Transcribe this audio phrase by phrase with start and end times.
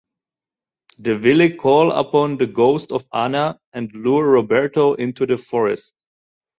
[0.97, 5.93] The Villi call upon the ghost of Anna and lure Roberto into the forest.